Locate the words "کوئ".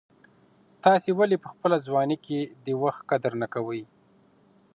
3.53-3.81